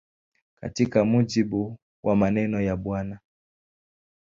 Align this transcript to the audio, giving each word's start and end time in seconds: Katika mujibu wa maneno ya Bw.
Katika 0.61 1.05
mujibu 1.05 1.77
wa 2.03 2.15
maneno 2.15 2.61
ya 2.61 2.75
Bw. 2.75 3.01